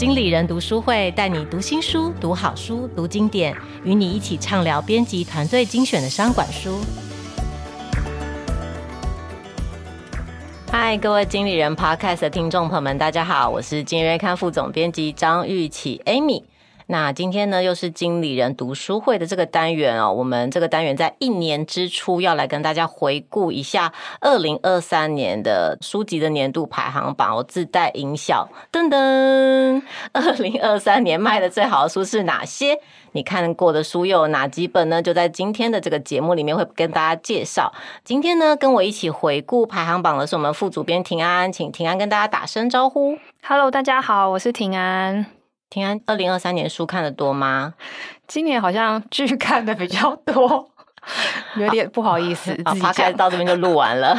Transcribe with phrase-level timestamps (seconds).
[0.00, 6.80] 经理人读书会带你读新书、读好书、读经典，与你一起畅聊编辑团队精选的商管书。
[10.72, 16.44] 嗨，各位经理人 Podcast 的听众朋友们，大家好，我是今日月刊副总编辑张玉琪 Amy。
[16.90, 20.12] 那今天呢，又是经理人读书会的这个单元哦。
[20.12, 29.80] 我们这个单元在一年之初要来跟大家回顾一下二零二三年的书籍的年度排行榜，我自带音效，噔噔。
[30.12, 32.76] 二零二三年卖的最好的书是哪些？
[33.12, 35.00] 你看过的书又有哪几本呢？
[35.00, 37.72] 就在今天的这个节目里面会跟大家介绍。
[38.04, 43.16] 今天呢，跟我一起回顾排行榜的是我们副主编庭安，请庭安跟大家打声招呼。
[43.46, 45.39] Hello，大家好，我是庭安。
[45.70, 47.72] 庭安，二零二三年书看的多吗？
[48.26, 50.68] 今年好像剧看的比较多，
[51.56, 52.50] 有点不好意思。
[52.64, 54.18] 好，开始到这边就录完了。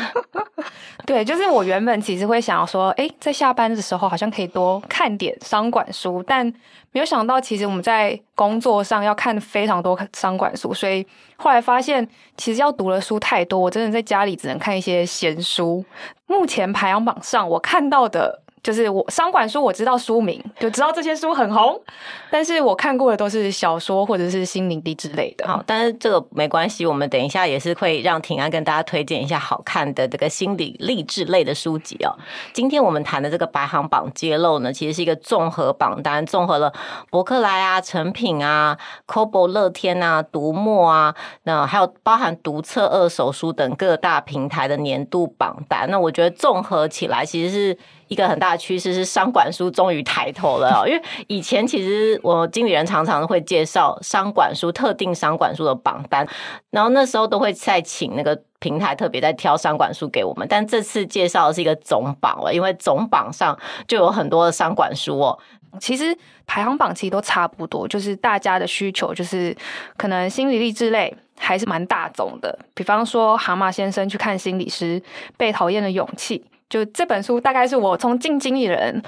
[1.05, 6.45] 对，就是我原本其实会想要说，哎，在下班的时候好像可以多看点商管书，但
[6.93, 11.05] 没有想到，其实我们在工作上要看非常多商管书，所以
[11.35, 15.83] 后来发现，其实要读的书太多，我真的在家里只能看一些闲书。
[16.27, 18.41] 目前排行榜上我看到的。
[18.63, 21.81] 就是我商管书，我知道书名，就知道这些书很红，
[22.29, 25.47] 但是我看过的都是小说或者是心灵励志类的。
[25.47, 32.13] 好，但是这个没关系，我们等一下也是会让庭安跟大家推荐一下好看的这个心理励志类的书籍哦。
[32.53, 36.71] 今天我们谈的这个排行榜揭露呢，其实是一个综合榜单，综合了
[37.09, 45.89] 博客来啊、诚品啊、Kobo 乐天啊、读墨啊，那还有包含读册二手书等各大平台的年度榜单。
[45.89, 47.77] 那我觉得综合起来，其实是。
[48.11, 56.27] 一个很大的趋势是商管书终于抬头了，因为以前其实我经理人常常会介绍商管书、特定商管书的榜单，
[56.71, 65.39] 然后那时候都会再请那个平台特别在挑商管书给我们，但这次介绍的是一个总榜了，因为总榜上就有很多的商管书哦。
[65.79, 66.13] 其实
[66.45, 69.55] 排行榜其实都差不多，就是大家的需求就是
[69.95, 75.01] 可能心理励志类还是蛮大众的，比方说蛤蟆先生去看心理师，
[75.37, 76.43] 被讨厌的勇气。
[76.71, 79.03] 就这本书，大概是我从进经理人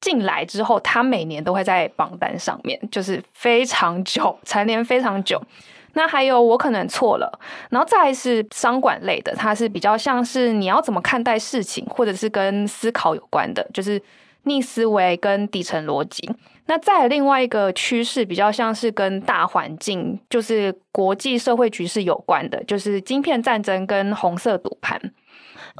[0.00, 5.40] 进来之后，他每年都会在榜单上面，就是非常久，蝉联非常久。
[5.92, 7.38] 那还有我可能错了，
[7.70, 14.02] 然后再是商管类的，它是比较像是你要怎么看待事情，或者是跟思考有关的，就是
[14.42, 16.28] 逆思维跟底层逻辑。
[16.66, 25.00] 那再来另外一个趋势，比较像是跟大环境，就是国际社会局势有关的，就是晶片战争跟红色赌盘。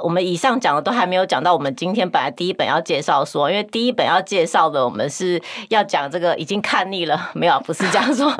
[0.03, 8.35] 我们以上讲的都还没有讲到，我们今天本来第一本要介绍说，因为第一本要介绍的，我们是要讲这个已经看腻了，没有，不是这样说。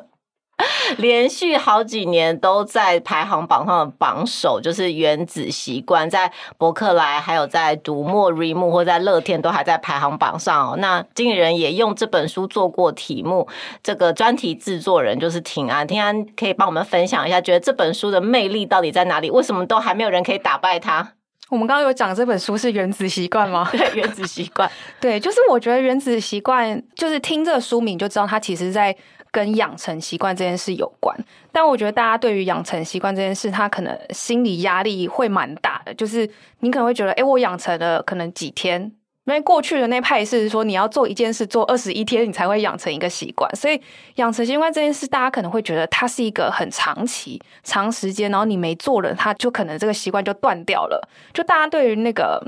[0.99, 10.77] 连续好几年都在排行榜上的榜首，就是《原子习惯》，在博客来、还有在读墨、r e m o 或在乐天都还在排行榜上哦。
[10.79, 13.49] 那经理人也用这本书做过题目，
[13.83, 19.31] 这个专题制作人就是庭安，庭安可以帮我们分享一下，觉得这本书的魅力到底在哪里？
[19.33, 21.15] 为什么都还没有人可以打败它？
[21.51, 23.69] 我们刚刚有讲这本书是《原子习惯》吗？
[23.71, 24.69] 对，《原子习惯》
[25.01, 28.97] 对，就是我觉得《原子习惯》就是听这个书名就知道它其实在
[29.31, 31.17] 跟养成习惯这件事有关。
[31.53, 36.29] 但我觉得大家对于养成习惯这件事，他可能心理压力会蛮大的，就是
[36.61, 38.93] 你可能会觉得，哎，我养成了可能几天。
[39.25, 43.51] 因为过去的那派是说，你要做一件事做二十一天，你才会养成一个习惯。
[43.57, 43.81] 所以
[44.17, 51.09] 养成习惯这件事，大家可能会觉得它是一个很长期、长时间，然后你没做了，它就可能这个习惯就断掉了。
[51.33, 52.43] 就大家对于那个。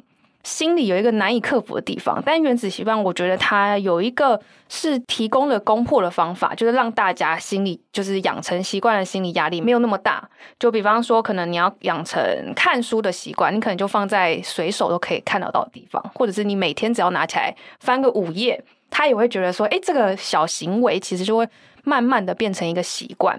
[0.46, 10.30] 心里有一个难以克服的地方，但原子习惯，我觉得它有一个是提供了攻破的方法，就是让大家心里就是养成习惯的心理压力没有那么大。
[10.56, 12.22] 就比方说，可能你要养成
[12.54, 18.62] 看书的习惯，你可能就放在随手都可以看得到的地方，或者是你每天只要拿起来翻个五页，
[18.96, 21.46] 他也会觉得说，哎，这个小行为其实就会。
[21.88, 23.38] 慢慢的变成一个习惯，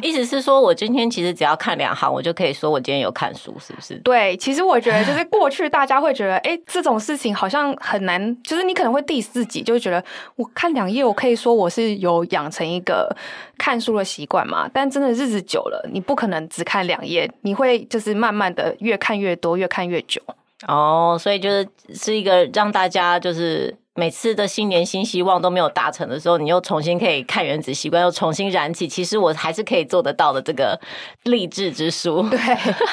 [0.00, 3.96] 意思是说，我今天其实只要看两行，我就可以说我今天有看书，是不是？
[4.04, 10.00] 对，其实我觉得就是过去大家会觉得，哎，这种事情好像很难，就是你可能会 diss 自己，就觉得
[10.36, 13.12] 我看两页，我可以说我是有养成一个
[13.58, 14.70] 看书的习惯嘛。
[14.72, 20.22] 但真的日子久了，你不可能只看两页，你会就是慢慢的越看越多，越看越久。
[20.68, 23.76] 哦，所以就是是一个让大家就是。
[23.96, 28.86] 每次的新年新希望都没有达成的时候，你又重新可以看《原子习惯》，又重新燃起。
[28.86, 30.80] 其实我还是可以做得到的，这个
[31.24, 32.22] 励志之书。
[32.30, 32.38] 对，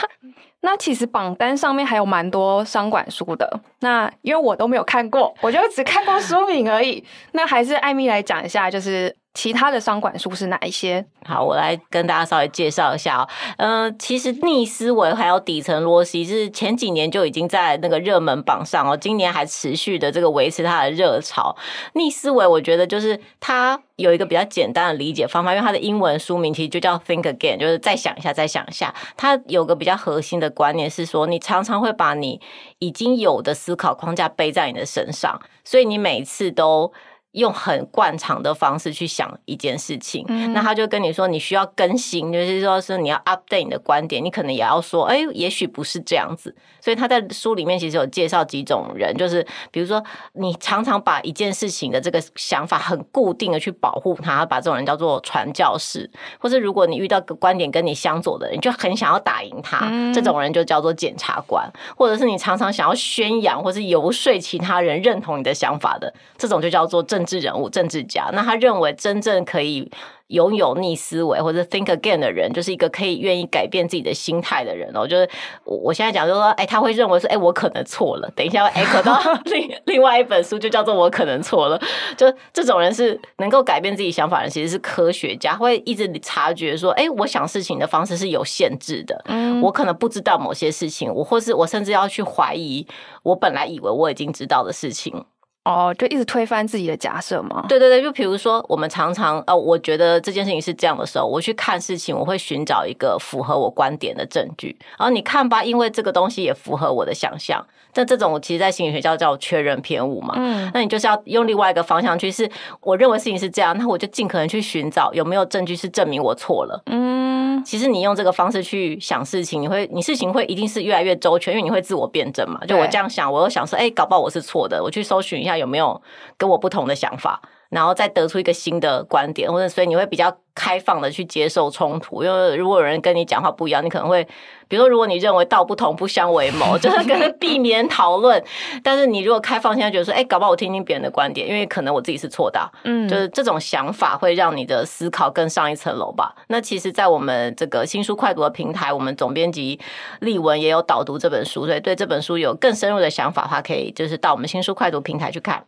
[0.62, 3.62] 那其实榜单上面还有蛮多商管书的。
[3.82, 7.04] 那因为我都没有看过，我就只看过书名而已。
[7.34, 11.06] 那还是艾米来讲一下，就是其他的商管书是哪一些？
[11.24, 13.30] 好，我来跟大家稍微介绍一下哦。
[13.58, 21.56] 呃，其实逆思维还有底层逻辑是前几年就已经在那个热门榜上哦，今年还持续的这个维持它的热潮。
[21.94, 28.92] 逆思维，我觉得就是它有一个比较简单的理解方法，因为它的英文书名其实就叫 Think Again，就是再想一下，再想一下。
[29.16, 32.42] 它有个比较核心的观念是说，你常常会把你
[32.80, 36.92] 已经有的思考框架背在你的身上，所以你每次都。
[37.34, 46.56] 用很惯常的方式去想一件事情，嗯、那他就跟你说，你需要更新，就是说是你要 update 你的观点，你可能也要说，哎，也许不是这样子。
[46.82, 50.04] 所以他在书里面其实有介绍几种人，就是比如说
[50.34, 56.10] 你常常把一件事情的这个想法很固定的去保护他，把这种人叫做传教士，
[56.40, 68.32] 或是如果你遇到个观点跟你相左的人，你就很想要打赢他，嗯、这种人就叫做检察官，或者是你常常想要宣扬或是游说其他人认同你的想法的，这种就叫做政治人物、政治家。
[68.34, 69.92] 那他认为真正可以
[70.30, 75.08] 拥有逆思维或者 think again 的人，就是一个可以愿意改变自己的心态的人哦。
[75.08, 75.30] 就是
[75.64, 78.30] 我我现在讲，就是说，哎，他会认为说，哎，我可能错了。
[78.36, 81.80] 等一下会 echo 到另另外一本书，就叫做《我可能错了》。
[82.18, 89.22] 就这种人是能够改变自己想法的人，其实是科学家，会一直察觉说，哎，我想事情的方式是有限制的。
[89.28, 92.86] 嗯，我可能不知道某些事情，我或是我甚至要去怀疑
[93.24, 95.26] 我本来以为我已经知道的事情。
[95.68, 97.66] 哦，就一直推翻自己的假设吗？
[97.68, 104.78] 对对对，就比如说，我们常常呃，我觉得这件事情是这样的时候，我去看事情，我会寻找一个符合我观点的证据。
[104.98, 107.66] 然后你看吧，因为这个东西也符合我的想象。
[107.94, 110.36] 但这种我其实，在心理学叫叫确认偏误嘛。
[110.38, 112.48] 嗯，那你就是要用另外一个方向去，是
[112.82, 116.80] 我认为事情是这样，那我就尽可能去寻找有没有证据是证明我错了。
[116.86, 122.60] 嗯，其实你用这个方式去想事情，你会你事情会一定是越来越周全，因为你会自我辩证嘛。
[122.68, 125.57] 就我这样想，我又想说，哎，搞不好我是错的，我去搜寻一下。
[125.58, 126.02] 有没有
[126.38, 134.28] 跟我不同的想法，然后再得出一个新的观点，或者所以你会比较开放的去接受冲突，因为如果有人跟你讲话不一样，你可能会。
[134.70, 138.44] 比如说，如果你认为道不同不相为谋， 就是可能避免讨论。
[138.84, 142.68] 但是你如果开放，现在觉得说，哎，搞不好我听听别人的观点，因为可能我自己是错的啊。
[142.84, 146.36] 嗯，就是这种想法会让你的思考更上一层楼吧。
[146.48, 149.80] 那其实，在我们这个新书快读的平台，我们总编辑
[150.20, 155.64] 俐文也有导读这本书，所以对这本书有更深入的想法的话，可以就是到我们新书快读平台去看。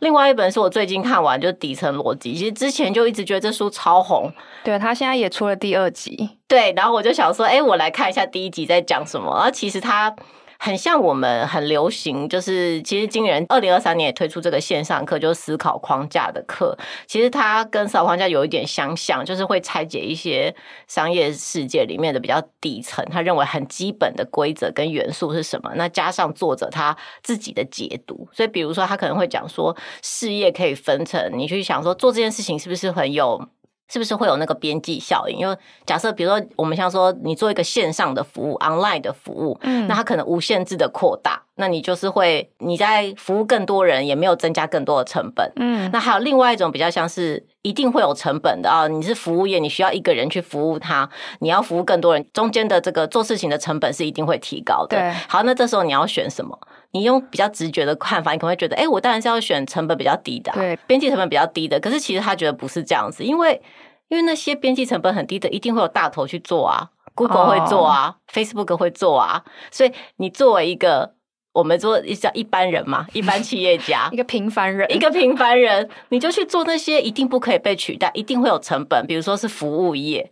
[0.00, 2.32] 另外一本是我最近看完，就是底层逻辑。
[2.32, 4.27] 其实之前就一直觉得这书超红，
[4.64, 6.38] 对，他现在也出了第二集。
[6.46, 9.34] 对，然后我就想说，哎，我来看一下第一集在讲什么。
[9.36, 10.14] 然后其实它
[10.60, 16.76] 很像我们很流行，就是其实今年二零二三年也推出这个线上课，就是思考框架的课。
[17.06, 20.52] 其实它跟思考框架有一点相像，就是会拆解一些
[20.88, 25.70] 商业世界里面的比较底层，他认为很基本的规则跟元素是什么。
[25.76, 33.48] 那加上作者他自己的解读，所以比如说他可能会讲说，事业可以分成，你去想说做这件事情是不是很有。
[33.88, 35.38] 是不是会有那个边际效应？
[35.38, 35.56] 因为
[35.86, 45.90] 假设，比如说，我们像说，你做一个线上的服务，online 的服务，嗯，那它可能无限制的扩大，那你就是会你在服务更多人，也没有增加更多的成本，嗯。
[45.92, 51.08] 那还有另外一种比较像是一定会有成本的啊，你是服务业，你需要一个人去服务他，
[51.40, 54.96] 你要服务更多人，中间的这个做事情的成本是一定会提高的。
[54.96, 56.56] 对，好，那这时候你要选什么？
[56.92, 61.80] 你用比较直觉的看法，你可能会觉得，哎，我当然是要选成本比较低的，对，边际成本比较低的。
[61.80, 63.60] 可是其实他觉得不是这样子，因为
[64.08, 69.44] 因为那些边际成本很低的，一定会有大头去做啊，Google 会做啊，oh.，Facebook 会做啊。
[69.70, 71.12] 所以你作为一个
[71.52, 80.30] 我们做叫一般人嘛， 一般企业家，一个平凡人，一个平凡人，你就去做那些一定不可以被取代，一定会有成本，比如说是服务业。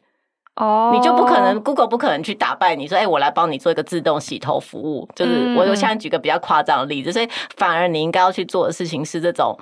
[0.56, 0.94] 哦，oh.
[0.94, 9.58] 你就不可能，Google 不可能去打败你，说，哎、欸，我来帮你做一个自动洗头服务，就是我我现在举个比较夸张的例子，所以反而你应该要去做的事情是这种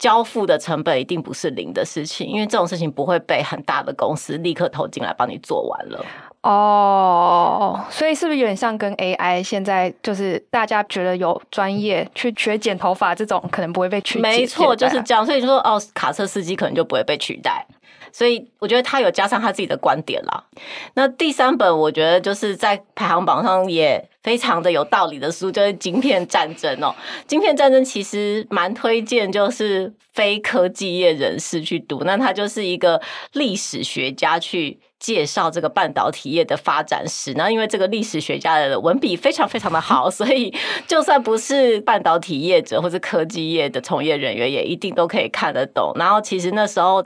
[0.00, 6.04] 交付的成本一定不是零的事情，因为这种事情不会被很大的公司立刻投进来帮你做完了。
[6.42, 14.30] 哦，oh, 所以是不是有点像跟 AI 现在就是大家觉得有专业去学剪头发这种可能不会被取代？
[14.30, 15.24] 没错，就是这样。
[15.24, 17.64] 所以就说哦，卡车司机可能就不会被取代。
[18.10, 20.44] 所以我觉得他有加上他自己的观点啦。
[20.94, 26.94] 那第三本我觉得就是在排行榜上也非常的有道理的书，就是《晶片战争》哦。
[27.26, 32.02] 《晶片战争》其实蛮推荐，就是非科技业人士去读。
[32.04, 33.00] 那他就是一个
[33.32, 37.34] 历史学家去介绍这个半导体业的发展史。
[37.34, 40.54] 那因为这个历史学家的文笔非常非常的好， 所以
[40.86, 45.92] 就算不是半导体业者或是科技业的从业人员，也一定都可以看得懂。
[45.96, 47.04] 然后其实那时候。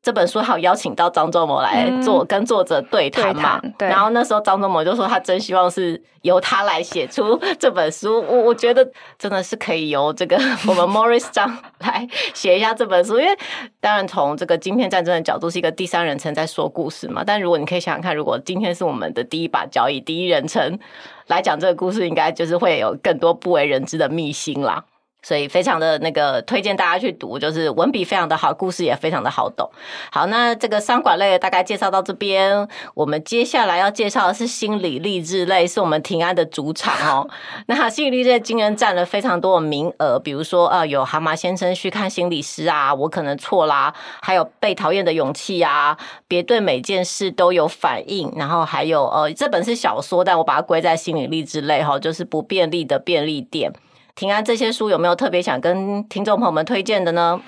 [0.00, 3.60] 这本书还有邀请到张忠谋来做跟作者对谈嘛？
[3.78, 8.22] 然后那时候张忠谋就说他真希望是由他来写出这本书。
[8.22, 8.88] 我我觉得
[9.18, 10.36] 真的是可以由这个
[10.68, 13.36] 我们 Morris 张来写一下这本书，因为
[13.80, 17.24] 当然从这个晶片战争的角度是一个第三人称在说故事嘛。
[17.26, 20.78] 但如果你可以想想看，如果今天是我们的第一把交椅，第一人称
[21.26, 24.84] 来讲这个故事，应该就是会有更多不为人知的秘辛啦。
[25.22, 29.68] 所以非常的那个推荐大家去读，就是文笔非常的好，故事也非常的好懂。
[30.12, 37.28] 好，那这个商管类大概介绍到这边，我们接下来要介绍的是心理励志类，是我们平安的主场哦。
[37.66, 45.98] 那心理励志今年占了非常多的名额，比如说呃，有蛤蟆先生去看心理师啊，我可能错啦，还有被讨厌的勇气啊，
[46.28, 53.72] 别对每件事都有反应，然后还有呃，这本是小说，但我把它归在心理励志类哈，就是不便利的便利店。
[54.18, 57.40] 庭安，这些书有没有特别想跟听众朋友们推荐的呢？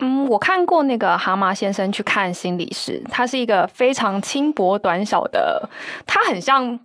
[0.00, 5.66] 嗯，我看过那个蛤蟆先生去看心理师，他是一个非常轻薄短小的，
[6.06, 6.78] 他很像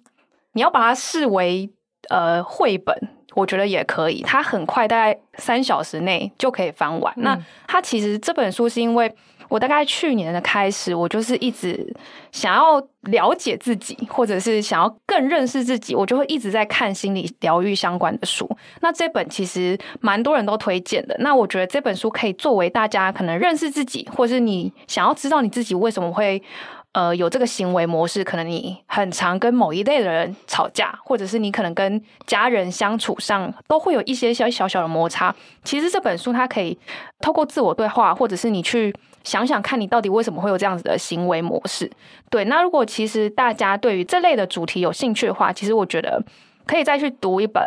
[0.53, 1.69] 你要把它视为
[2.07, 2.97] 呃绘本，
[3.33, 7.13] 我觉得也可以，他很快大概三小时内就可以翻完。
[7.17, 7.37] 嗯、那
[7.67, 9.13] 他其实这本书是因为。
[9.55, 11.95] 我大概去年的开始，我就是一直
[12.33, 18.45] 想要了解自己，或者是想要更认识自己，我就会一直在看心理疗愈相关的书。
[18.81, 21.15] 那这本其实蛮多人都推荐的。
[21.19, 26.43] 那我觉得这本书可以作为大家可能认识自己，或是你想要知道你自己为什么会
[26.91, 28.21] 呃有这个行为模式。
[28.21, 35.33] 可能你很常跟某一类的人吵架，或者是你可能跟家人相处上都会有一些小小小的摩擦。
[35.63, 36.77] 其实这本书它可以
[37.21, 38.93] 透过自我对话，或者是你去。
[39.25, 41.91] 想想看你到底为什么会有这样子的行为模式？
[42.29, 46.23] 对，那如果其实大家对于这类的主题有兴趣的话，其实我觉得
[46.65, 47.61] 可以再去读一本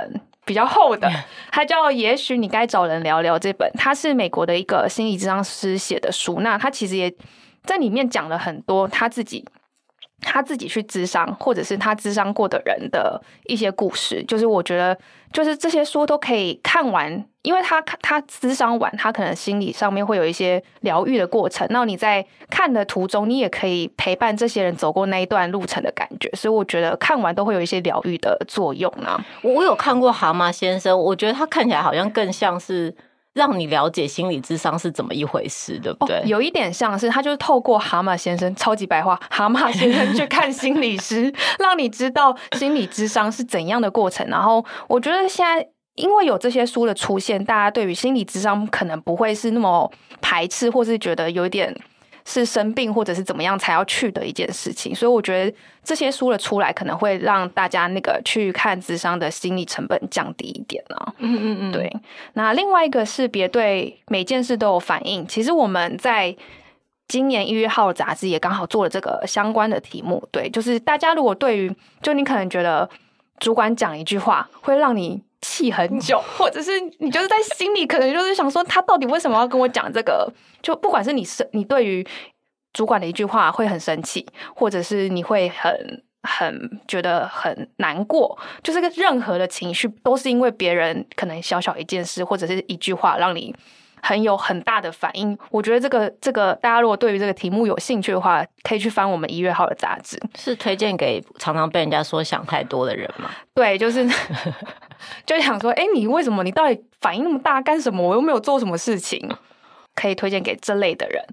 [0.47, 1.11] 比较厚的，
[1.51, 6.41] 它叫《也许你该找人聊聊》这本，它是美国的一个心理治疗师写的书。
[6.41, 7.13] 那他其实也
[7.65, 9.45] 在里面讲了很多他自己。
[10.21, 14.99] 他自己去咨商，或者是他咨商过的人的一些故事，就是我觉得，
[15.33, 21.67] 就是这些书都可以看完，因为他他咨商完，他可能心理上面会有一些疗愈的过程。
[21.71, 29.25] 那你在看的途中，你也可以陪伴这些人走过那一段路程的感觉，所以我觉得看完都会有一些疗愈的作用啊。
[29.43, 32.95] 我有看过《蛤蟆先生》，我觉得他看起来好像更像是。
[33.39, 36.17] 让你了解心理智商是怎么一回事，对不对？
[36.17, 44.27] 哦，有一点像是他就是透过蛤蟆先生，超级白话， 蛤蟆先生去看心理师， 让你知道心理智商是怎样的过程。
[44.27, 49.91] 然后我觉得现在因为有这些书的出现，大家对于心理智商可能不会是那么
[50.21, 51.75] 排斥，或是觉得有一点。
[52.31, 61.15] 是生病或者是怎么样才要去的一件事情，所以我觉得这些书的出来可能会让大家那个去看智商的心理成本降低一点啊。
[61.17, 61.91] 嗯嗯嗯，对。
[62.35, 65.27] 那另外一个是别对每件事都有反应。
[65.27, 66.37] 其实我们在
[67.09, 70.23] 今年一月号的杂志也刚好做了这个相关的题目。
[70.31, 72.87] 对，就是大家如果对于就你可能觉得
[73.39, 80.33] 主管讲一句话会让你气很久，或者是你就是在心里可能就是想说他到底为什么要跟我讲这个？
[80.63, 82.07] 就不管是你是你对于
[82.73, 93.55] 主管的一句话会很生气，或者是你会很很觉得很难过，就是个任何的情绪都是因为别人可能小小一件事或者是一句话让你。
[94.03, 100.21] 很有很大的反应，我觉得这个这个大家如果对于这个题目有兴趣的话，可以去翻我们一月号的杂志。
[100.37, 103.31] 是推荐给常常被人家说想太多的人吗？
[103.55, 104.09] 对，就是
[105.27, 108.03] 就想说，哎，你为什么你到底反应那么大干什么？
[108.03, 109.29] 我又没有做什么事情，
[109.95, 111.25] 可以推荐给这类的人。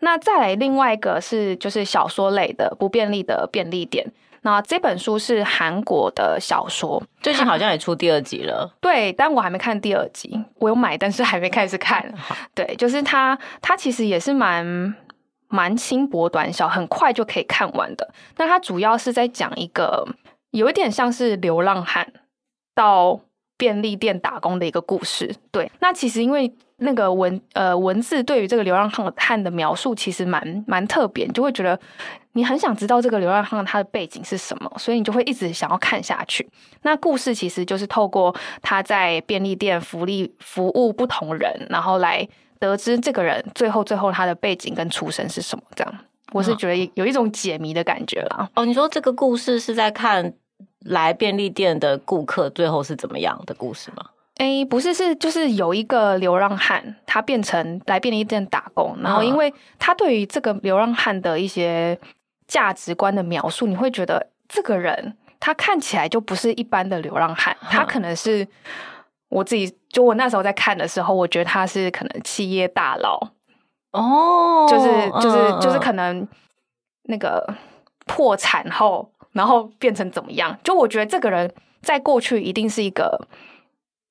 [0.00, 4.12] 那再来另外一个是就是小说类的不便利的便利店。
[4.44, 8.70] 那这本书是韩国的小说， 最近好像也出第二集了。
[8.80, 12.14] 对，但我还没看第二集，我有买，但是还没开始看。
[12.54, 14.94] 对，就是它，它其实也是蛮
[15.48, 18.12] 蛮轻薄短小，很快就可以看完的。
[18.36, 20.06] 那它主要是在讲一个
[20.50, 22.12] 有一点像是流浪汉
[22.74, 23.20] 到
[23.56, 25.34] 便利店打工的一个故事。
[25.50, 26.54] 对，那其实因为。
[26.78, 31.78] 那个文呃文字对于这个流浪汉的描述其实蛮蛮特别，你就会觉得
[32.32, 36.48] 你很想知道这个流浪汉他的背景是什么，所以你就会一直想要看下去。
[36.82, 42.26] 那故事其实就是透过他在便利店福利服务不同人，然后来
[42.58, 45.62] 得知这个人最后最后他的背景跟出身是什么。
[45.76, 45.94] 这样，
[46.32, 48.48] 我是觉得有一种解谜的感觉啦。
[48.56, 50.34] 哦，你说这个故事是在看
[50.80, 54.04] 来便利店的顾客最后是怎么样的故事吗？
[54.36, 61.96] 哎，不是，是就是有一个流浪汉，他变成来便利店打工，然后因为他对于这个流浪汉的一些
[62.48, 68.44] 价值观的描述，你会觉得这个人他看起来就不是一般的流浪汉，他可能是
[69.28, 73.20] 我自己就我那时候在看的时候，我觉得他是可能企业大佬，
[73.92, 76.26] 哦，就是就是就是可能
[77.04, 77.54] 那个
[78.04, 80.58] 破产后，然后变成怎么样？
[80.64, 83.28] 就我觉得这个人在过去一定是一个。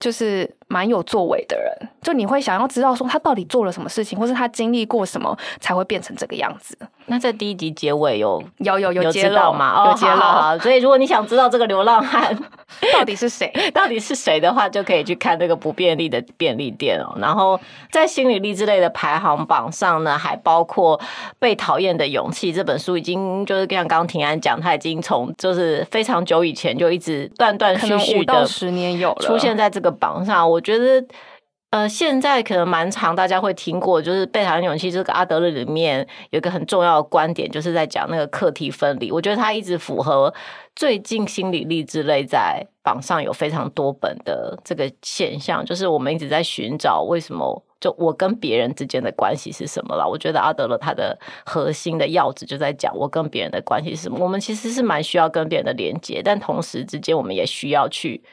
[0.03, 6.77] 就是蛮有作为的人，就你会想要知道说他到底做了什么事情，或是他经历过什么才会变成这个样子。
[7.05, 9.86] 那在第一集结尾有有有有揭露吗？
[9.88, 10.22] 有揭露。
[10.22, 12.38] 哦、所以如果你想知道这个流浪汉
[12.93, 17.15] 到底是谁， 到底是谁的话，就可以去看这个不便利的便利店哦。
[17.19, 20.99] 然后在心理励志类的排行榜上呢，还包括
[21.39, 29.93] 《被讨厌的勇气》这本书，已经就是像刚刚庭安讲，他已经从就是非常久以前就一直断断续续的十年有出现在这个。
[29.93, 31.05] 榜上，我觉得，
[31.73, 39.11] 呃，现在可能蛮常大家会听过，就是《贝塔勇气》这个阿德勒里面有一个很重要的观点，就是在讲那个课题分离。
[39.11, 40.31] 我觉得它一直符合
[40.75, 47.63] 最近心理励志类在榜上有非常多本的这个现象，就是我们一直在寻找为什么。
[47.83, 50.07] 就我跟别人之间的关系是什么了？
[50.07, 54.17] 我觉得阿德勒他的核心的要旨就在讲我跟别人的关系是什么。
[54.21, 58.23] 我们其实是蛮需要跟别人的连接，但同时之间我们也需要去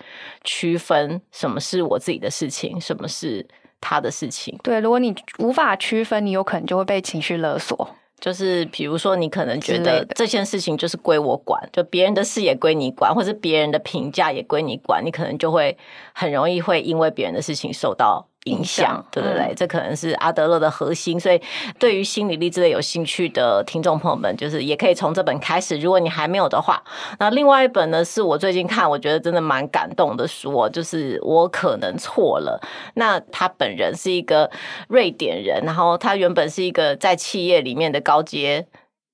[0.45, 3.45] 区分什么是我自己的事情，什么是
[3.81, 4.57] 他的事情。
[4.63, 7.97] 对，如果你无法区分，你有可能就会被情绪勒索。
[8.21, 15.77] 就是比如说，你可能觉得这件事情就是归我管，就别人的事也归你管，或者别人的评价也归你管，你可能就会
[16.13, 18.29] 很容易会因为别人的事情受到。
[18.45, 21.21] 影响，对对对，嗯、这可能是阿德勒的核心。
[21.21, 21.41] 所以，
[21.79, 25.77] 对于心理励志类有兴趣的听众朋友们，就是也可以从这本开始。
[25.79, 26.83] 如果你还没有的话，
[27.19, 32.59] 那另外一本呢，是我最近看，我觉得真的蛮感动的书，就是我可能错了。
[32.95, 34.51] 那他本人是一个
[34.89, 38.67] 瑞典人，然后他原本是一个在企业里面的高阶，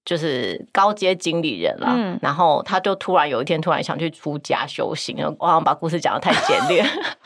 [0.04, 1.88] 就是高阶经理人了。
[1.90, 5.16] 嗯、然后他就突然有一天，突然想去出家修行。
[5.40, 6.84] 我好像把故事讲的太简略。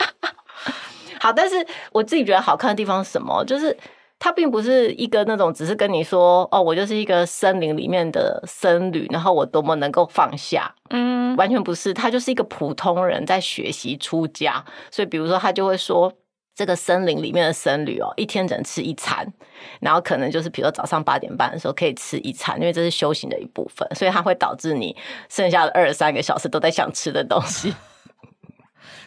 [1.21, 1.55] 好，但是
[1.91, 3.45] 我自己觉得好看的地方是什么？
[3.45, 3.77] 就是
[4.17, 14.65] 它并不是一个那种只是跟你说哦，我就是一个森林里面的僧侣，然后我多么能够放下，嗯，完全不是，他就是一个普通人在学习出家。
[14.89, 16.11] 所以，比如说他就会说，
[16.55, 19.31] 这个森林里面的僧侣哦，一天只能吃一餐，
[19.79, 24.95] 然后可能就是比如说早上八点半的时候可以吃一餐，因为这是修行的一部分，所以它会导致你
[25.29, 27.73] 剩下的二十三个小时都在想吃的东西。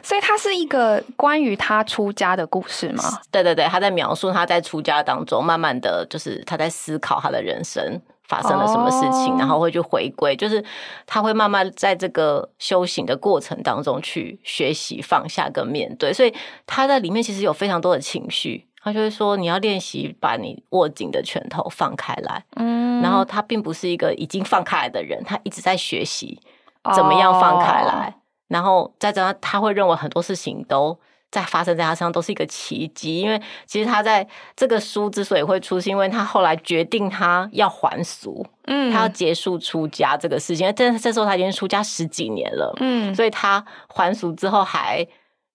[0.05, 3.03] 所以它是一个关于他出家的故事吗？
[3.31, 7.99] 对对对，他在描述他在出家当中，慢慢的就是他在思考他的人生
[8.29, 10.63] 发生了什么事情，哦、然后会去回归，就是
[11.07, 16.13] 他会慢慢在这个修行的过程当中去学习放下跟面对。
[16.13, 16.33] 所以
[16.67, 22.45] 他在里面其实有非常多的情绪，他就会说你要练习把你握紧的拳头放开来。
[22.57, 26.39] 嗯，然后他并不是一个已经放开来的人，他一直在学习
[26.95, 28.15] 怎么样放开来。
[28.15, 30.99] 哦然后再加上他会认为很多事情都
[31.31, 40.73] 在发生在他身上都是一个奇迹，因为其实他在这个书之所以会出是，因为他后来决定他要还俗，嗯，他要结束出家这个事情。
[40.77, 45.05] 但是这时候他已经出家十几年了，嗯，所以他还俗之后还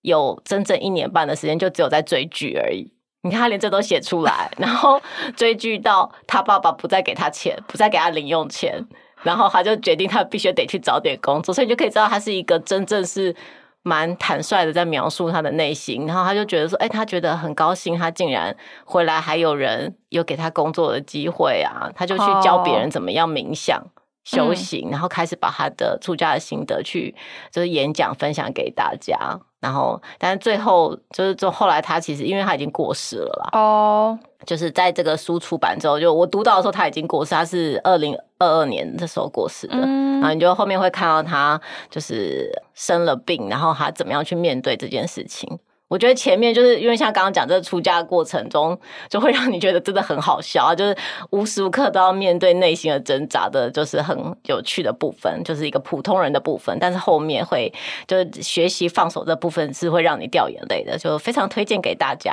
[0.02, 2.91] 有整整一年半的时间，就只有在追剧而已。
[3.21, 5.02] 你看他连这都写出来， 然后
[5.36, 8.86] 追剧到他爸爸不再给他钱，不再给他零用钱。
[9.23, 13.36] 然后他就决定，他必须得去找点工作，所以你就可以知道他是一个真正是
[13.82, 16.05] 蛮坦率的在描述他的内心。
[16.05, 18.55] 然后他就觉得说，哎，他觉得很高兴，他竟然
[18.86, 21.89] 回来还有人有给他工作的机会啊！
[21.95, 23.89] 他就去教别人怎么样冥想、oh.
[24.23, 27.15] 修行，然后开始把他的出家的心得去
[27.51, 29.17] 就是演讲分享给大家。
[29.60, 33.60] 然后，但是最后就是，就后来他其实因为他已经过世了啦。
[33.60, 34.29] 哦，oh.
[34.45, 39.75] 就是在这个书出版之后，就我读到的时候他已经过世，他是二零二二年的时候过世的。
[39.75, 45.60] 嗯，然后你就后面会看到他就是生了病，然后他怎么样去面对这件事情。
[45.89, 50.95] 我觉得前面就是因为像刚刚讲这个出家过程中，就会让你觉得真的很好笑啊，就是
[51.32, 56.78] 无时无刻都要面对内心的挣扎的，就是很有趣的部分，就是一个普通人的部分。
[56.80, 57.73] 但是后面会
[58.06, 62.32] 就是学习放手这部分是会让你掉眼泪的，就非常推荐给大家。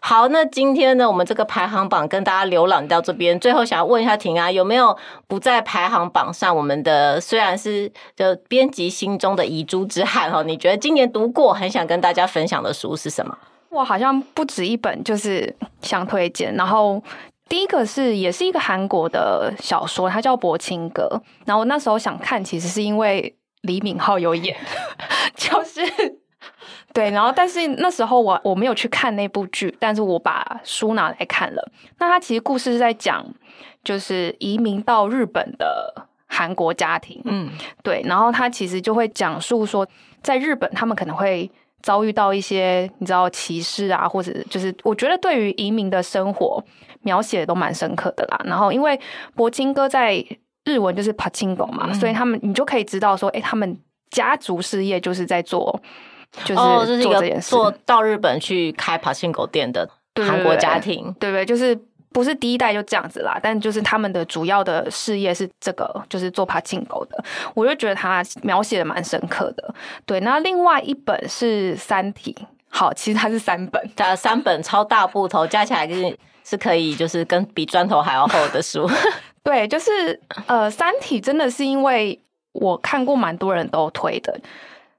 [0.00, 6.54] 好，那今天呢，我们这个排行榜跟大家浏览到这边，最后想要问一下婷啊，有没有不在排行榜上？
[6.54, 13.36] 我们的虽然是就编辑心中的遗珠之憾哈，你觉得今年读过很想跟大家分享的书是什么？
[13.70, 16.54] 我好像不止一本，就是想推荐。
[16.54, 17.02] 然后
[17.48, 21.02] 第一个是也是一个韩国的小说，它叫《柏青哥》。
[21.44, 24.56] 然后我那时候想看，其实是因为李敏镐有演，
[25.34, 26.13] 就是。
[26.94, 31.70] 对，然后但是那时候我我没有去看那部剧，但是我把书拿来看了。
[31.98, 33.26] 那他其实故事是在讲，
[33.82, 37.50] 就是移民到日本的韩国家庭，嗯，
[37.82, 39.84] 对，然后他其实就会讲述说，
[40.22, 41.50] 在日本他们可能会
[41.82, 46.64] 遭遇到一些你知道歧视啊，或者就是我觉得对于移民的生活
[47.02, 48.40] 描写都蛮深刻的啦。
[48.44, 48.98] 然后因为
[49.34, 50.24] 柏青哥在
[50.64, 53.76] 日文就是柏青哥嘛，嗯、所以他们你就可以知道说，哎、欸，他们
[54.10, 55.80] 家族事业就是在做，
[56.44, 61.44] 就是做这件事，做到日本去开柏青哥店的韩国家庭，对不对？
[61.44, 61.78] 就是。
[62.14, 67.24] 不是第一代就这样子啦，但就是他们的主要的事业是这个，就是做柏青哥的。
[67.54, 69.74] 我就觉得他描写的蛮深刻的。
[70.06, 72.32] 对，那另外一本是《三体》，
[72.68, 78.88] 好，其实它是三本，它三本超大部头，加起来就是是可以，就是跟比砖头还要厚的书。
[79.42, 82.16] 对，就是呃，《三体》真的是因为
[82.52, 84.38] 我看过蛮多人都推的，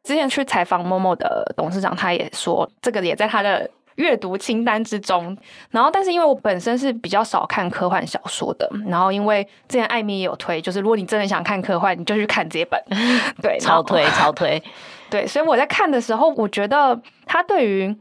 [0.06, 3.70] 之前去采访 Momo 的董事长，他也说这个也在他的。
[3.96, 5.38] 阅读清单之中，
[5.72, 12.78] 然后但是因为我本身是比较少看科幻小说的，然后因为之前艾米也有推，就是如果你真的想看科幻，你就去看这本，
[13.42, 14.62] 对，超推超推，
[15.10, 17.96] 对，所以我在看的时候，我觉得他对于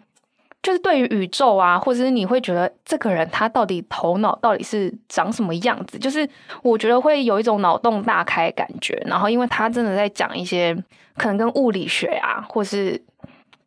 [0.65, 6.29] 就是对于宇宙啊，或者是你会觉得这个人他到底头脑到底是长什么样子，就是
[6.63, 10.75] 我觉得会有一种脑洞大开感觉，然后因为他真的在讲一些
[11.17, 13.01] 可能跟物理学啊，或是。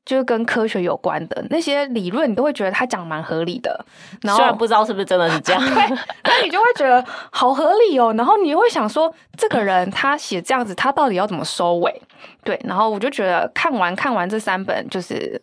[0.07, 3.85] 就是跟科学有关的那些理论，你都会觉得他讲蛮合理的。
[4.21, 8.13] 然后虽然不知道是不是真的是这样， 对，那你就会觉得好合理哦。
[8.15, 12.01] 然后你会想说，这个人他写这样子，他到底要怎么收尾？
[12.45, 15.41] 对，然后我就觉得看完看完这三本，就是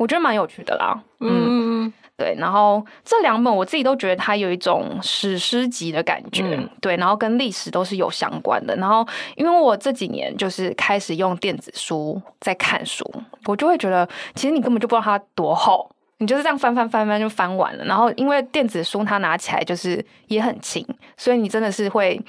[0.00, 1.00] 我觉得蛮有趣的啦。
[1.20, 1.28] 嗯。
[1.28, 8.76] 嗯对，然后这两本我自己都觉得它有一种史诗级的感觉，嗯、对，然后跟历史都是有相关的。
[8.76, 9.02] 然后
[9.36, 13.10] 因为我这几年就是开始用电子书在看书，
[13.46, 17.84] 我就会觉得其实你根本就不知道它多厚，你就是这样翻翻翻翻就翻完了。
[17.86, 20.86] 然后因为电子书它拿起来就是也很轻，
[21.16, 22.20] 所以你真的是会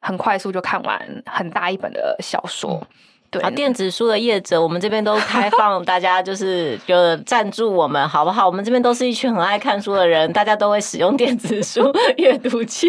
[0.00, 2.80] 很快速就看完很大一本的小说。
[2.80, 2.88] 嗯
[3.34, 8.46] 对好，电子书的业者，我们这边都开放，大家就是就赞助我们，好不好？
[8.46, 12.88] 我们这边都是一群很爱看书的人，大家都会使用电子书阅读器。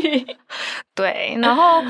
[0.93, 1.81] 对，然后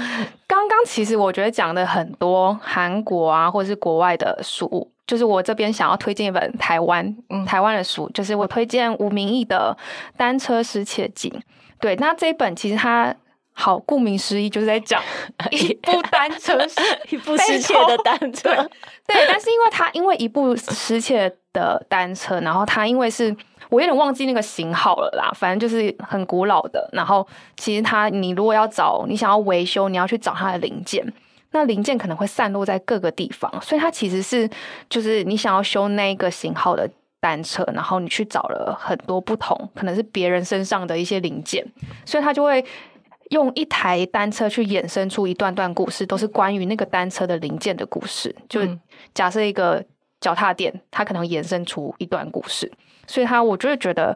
[0.47, 7.15] 刚刚其实我觉得讲的很多韩国啊，或者是国外的书，就是我这边想要推荐一本台湾
[7.45, 9.77] 台湾的书，就是我推荐吴明义的
[10.17, 11.29] 《单车失窃记》。
[11.79, 13.13] 对，那这一本其实它。
[13.57, 15.01] 好，顾名思义就是在讲
[15.49, 16.59] 一部单车，
[17.09, 18.53] 一部失窃的单车。
[19.07, 23.33] 对，但是因为它因为一部失窃的单车，然后它因为是
[23.69, 26.89] 我有点忘记那个型号了啦，反正就是很古老的。
[26.91, 31.05] 然后其实它，你如果要找你想要维修，你要去找它的零件，
[31.51, 34.49] 那零件可能会散落在各个地方，所以它其实是
[34.89, 36.89] 就是你想要修那个型号的
[37.21, 41.65] 单车，然后你去找了很多不同，可能是别人身上的一些零件，
[42.05, 42.63] 所以它就会。
[43.31, 48.35] 用一台单车去衍生出一段段故事，都是关于那个单车的零件的故事。
[48.47, 48.61] 就
[49.13, 49.83] 假设一个
[50.21, 52.71] 脚踏垫，它可能衍生出一段故事。
[53.07, 54.15] 所以，他我就会觉得，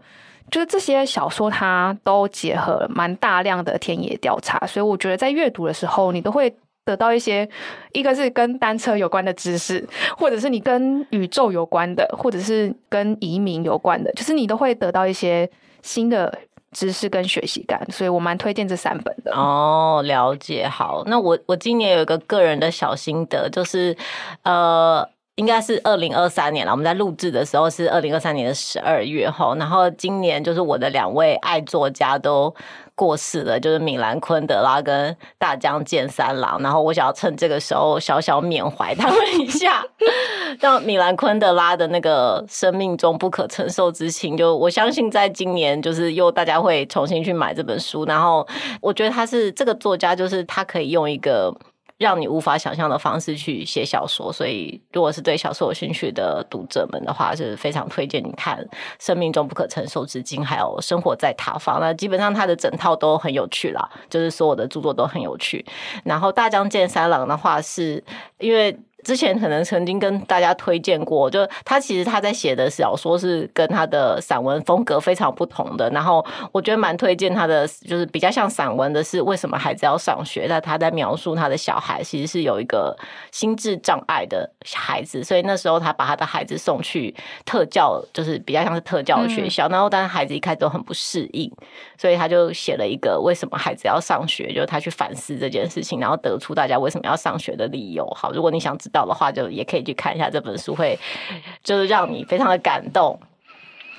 [0.51, 4.59] 就是这些小说，它都结合了蛮大量的田野调查。
[4.67, 7.47] 所以，我觉得在阅读的时候，你都会得到一些，
[7.93, 15.49] 一个是跟单车有关的知识，或者是你跟宇宙有关的，或者是跟移民有关的，就是你都会得到一些
[15.81, 16.35] 新的。
[16.71, 19.33] 知识跟学习感，所以我蛮推荐这三本的。
[19.33, 20.67] 哦，了解。
[20.67, 23.95] 好，那我我今年有一个个人的小心得，就是
[24.43, 25.07] 呃，
[25.39, 26.71] 应该是二零二三年了。
[26.71, 32.53] 我们在录制的时候是二零二三年的十二月齁，然后今年就是我的两位爱作家都。
[32.95, 39.81] 过世了，就是米兰昆德拉跟大江健三郎，然后我想要趁这个时候小小缅怀他们一下。
[40.59, 48.45] 让米兰昆德拉的那个生命中不可承受之轻，就我相信在今年就是又大家会重新去买这本书，然后
[48.81, 51.55] 我觉得他是这个作家，就是他可以用一个。
[51.99, 58.57] 让你无法想象的方式去写小说，所以如果是对小说有兴趣的读者们的话，是非常推荐你看
[58.97, 61.77] 《生命中不可承受之轻》，还有《生活在他方》。
[61.81, 65.65] 那基本上他的整套都很有趣啦，就是所有的著作都很有趣。
[66.05, 68.03] 然后大江健三郎的话，是
[68.39, 68.79] 因为。
[69.03, 75.89] 之前可能曾经跟大家推荐过，就他其实他在写的小说是跟他的散文风格非常不同的。
[75.91, 80.45] 然后我觉得蛮推荐他的，就是比较像散文的是为什么孩子要上学？
[80.49, 82.97] 那他在描述他的小孩其实是有一个
[83.31, 87.13] 心智障碍的孩子，所以那时候他把他的孩子送去
[87.45, 89.67] 特教，就是比较像是特教的学校。
[89.69, 91.51] 然后但是孩子一开始都很不适应，
[91.97, 98.05] 所以他就写了一个为什么孩子要上学，就是他去反思这件事情，然后得出大家为什么要上学的理由。
[98.15, 100.97] 好，如果你想知道的话，就也可以去看一下这本书，会
[101.63, 103.19] 就是让你非常的感动。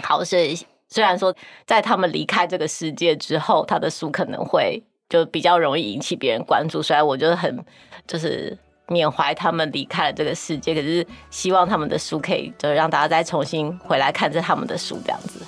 [0.03, 0.55] 好，所以
[0.89, 1.35] 虽然说
[1.67, 7.65] 在他们离开这个世界之后，他的书可能会就比较容易引起别人关注，所以我觉得很
[8.07, 8.57] 就是
[8.89, 15.45] 缅怀他们离开了这个世界，可是希望他们的书可以就让大家再重新回来看这他们的书这样子。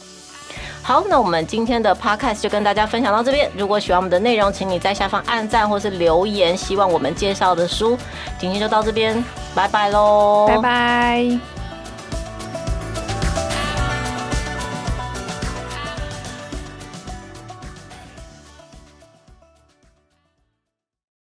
[0.82, 3.48] 好，那我们今天的 podcast 就跟大家分享到这边。
[3.56, 7.96] 如果喜欢我们的内容，请你在下方按赞或是留言，希望我们介绍的书。
[8.38, 11.51] 今天就到这边，拜拜喽，拜拜。